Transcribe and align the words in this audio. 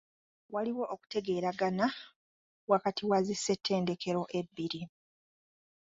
Waliwo 0.53 0.83
okutegeeragana 0.93 1.85
wakati 2.71 3.03
wa 3.09 3.19
zi 3.25 3.35
ssetendekero 3.37 4.21
ebbiri. 4.39 4.81